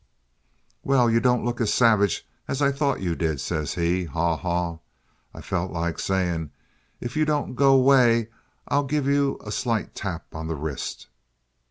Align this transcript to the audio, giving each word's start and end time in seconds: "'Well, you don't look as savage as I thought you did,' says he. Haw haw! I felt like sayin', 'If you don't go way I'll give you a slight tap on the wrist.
"'Well, 0.83 1.11
you 1.11 1.19
don't 1.19 1.45
look 1.45 1.61
as 1.61 1.71
savage 1.71 2.27
as 2.47 2.59
I 2.59 2.71
thought 2.71 3.01
you 3.01 3.13
did,' 3.13 3.39
says 3.39 3.75
he. 3.75 4.05
Haw 4.05 4.35
haw! 4.35 4.79
I 5.31 5.41
felt 5.41 5.69
like 5.69 5.99
sayin', 5.99 6.49
'If 6.99 7.15
you 7.15 7.23
don't 7.23 7.53
go 7.53 7.77
way 7.79 8.29
I'll 8.67 8.83
give 8.85 9.05
you 9.05 9.37
a 9.45 9.51
slight 9.51 9.93
tap 9.93 10.33
on 10.33 10.47
the 10.47 10.55
wrist. 10.55 11.05